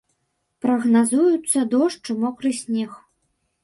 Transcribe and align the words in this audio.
Прагназуюцца 0.65 1.59
дождж 1.77 2.03
і 2.17 2.19
мокры 2.25 2.59
снег. 2.65 2.91